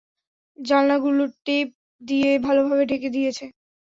[0.57, 1.67] জালানাগুলো tape
[2.01, 3.45] দিয়ে ভালোভাবে ঢেকে দিয়েছি।